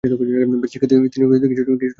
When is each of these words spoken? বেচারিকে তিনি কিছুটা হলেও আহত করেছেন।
বেচারিকে 0.03 0.87
তিনি 0.87 1.01
কিছুটা 1.03 1.25
হলেও 1.25 1.37
আহত 1.37 1.69
করেছেন। 1.69 1.87